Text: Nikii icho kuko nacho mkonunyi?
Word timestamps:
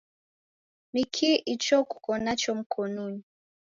Nikii 0.93 1.43
icho 1.53 1.77
kuko 1.91 2.11
nacho 2.23 2.51
mkonunyi? 2.59 3.23